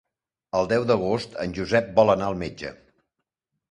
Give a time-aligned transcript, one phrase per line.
[0.59, 2.77] El deu d'agost en Josep vol anar al metge.